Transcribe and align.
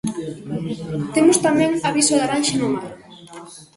Temos 1.15 1.37
tamén 1.45 1.71
aviso 1.89 2.13
laranxa 2.19 2.55
no 2.59 2.67
mar. 2.75 2.87